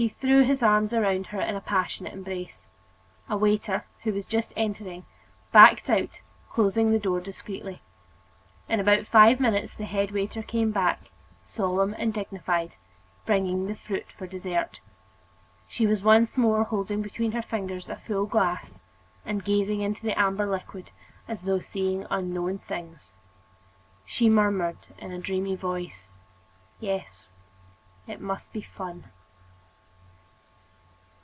He 0.00 0.08
threw 0.08 0.44
his 0.44 0.62
arms 0.62 0.92
around 0.94 1.26
her 1.34 1.40
in 1.40 1.56
a 1.56 1.60
passionate 1.60 2.12
embrace. 2.12 2.68
A 3.28 3.36
waiter, 3.36 3.84
who 4.04 4.12
was 4.12 4.26
just 4.26 4.52
entering, 4.54 5.04
backed 5.50 5.90
out, 5.90 6.20
closing 6.52 6.92
the 6.92 7.00
door 7.00 7.20
discreetly. 7.20 7.82
In 8.68 8.78
about 8.78 9.08
five 9.08 9.40
minutes 9.40 9.74
the 9.74 9.86
head 9.86 10.12
waiter 10.12 10.40
came 10.40 10.70
back, 10.70 11.10
solemn 11.44 11.96
and 11.98 12.14
dignified, 12.14 12.76
bringing 13.26 13.66
the 13.66 13.74
fruit 13.74 14.06
for 14.16 14.28
dessert. 14.28 14.78
She 15.66 15.84
was 15.84 16.00
once 16.00 16.36
more 16.36 16.62
holding 16.62 17.02
between 17.02 17.32
her 17.32 17.42
fingers 17.42 17.90
a 17.90 17.96
full 17.96 18.26
glass, 18.26 18.78
and 19.24 19.44
gazing 19.44 19.80
into 19.80 20.02
the 20.04 20.16
amber 20.16 20.46
liquid 20.46 20.92
as 21.26 21.42
though 21.42 21.58
seeking 21.58 22.06
unknown 22.08 22.58
things. 22.58 23.14
She 24.04 24.28
murmured 24.30 24.78
in 24.98 25.10
a 25.10 25.18
dreamy 25.18 25.56
voice: 25.56 26.12
"Yes, 26.78 27.34
it 28.06 28.20
must 28.20 28.52
be 28.52 28.62
fun!" 28.62 29.08